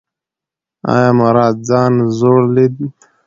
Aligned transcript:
ایا 0.93 1.09
مراد 1.19 1.55
ځان 1.69 1.93
زوړ 2.17 2.39
لید؟ 2.55 2.75